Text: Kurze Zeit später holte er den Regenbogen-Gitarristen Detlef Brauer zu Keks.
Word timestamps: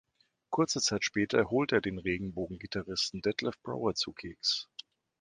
Kurze 0.49 0.81
Zeit 0.81 1.03
später 1.03 1.51
holte 1.51 1.75
er 1.75 1.81
den 1.81 1.99
Regenbogen-Gitarristen 1.99 3.21
Detlef 3.21 3.61
Brauer 3.61 3.93
zu 3.93 4.13
Keks. 4.13 4.67